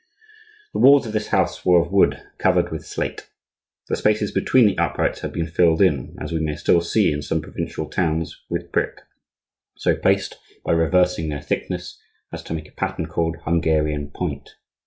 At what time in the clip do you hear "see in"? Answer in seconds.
6.81-7.21